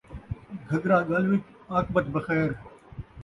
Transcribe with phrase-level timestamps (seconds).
[0.69, 2.49] گھگھرا ڳل وِچ، عاقبت بخیر